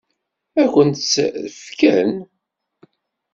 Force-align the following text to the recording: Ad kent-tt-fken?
Ad 0.61 0.67
kent-tt-fken? 0.73 2.11